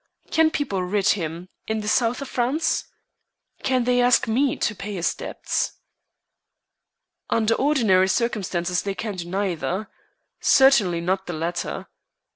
Can 0.31 0.49
people 0.49 0.81
writ 0.83 1.09
him 1.09 1.49
in 1.67 1.81
the 1.81 1.87
South 1.87 2.23
of 2.23 2.27
France? 2.27 2.85
Can 3.61 3.83
they 3.83 4.01
ask 4.01 4.27
me 4.27 4.55
to 4.55 4.73
pay 4.73 4.95
his 4.95 5.13
debts?" 5.13 5.73
"Under 7.29 7.53
ordinary 7.53 8.07
circumstances 8.07 8.81
they 8.81 8.95
can 8.95 9.15
do 9.17 9.29
neither. 9.29 9.91
Certainly 10.39 11.01
not 11.01 11.27
the 11.27 11.33
latter." 11.33 11.85